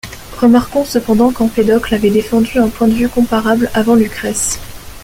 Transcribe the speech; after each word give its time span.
Remarquons 0.39 0.83
cependant 0.83 1.31
qu'Empédocle 1.31 1.93
avait 1.93 2.09
défendu 2.09 2.57
un 2.57 2.69
point 2.69 2.87
de 2.87 2.93
vue 2.95 3.07
comparable 3.07 3.69
avant 3.75 3.93
Lucrèce. 3.93 4.57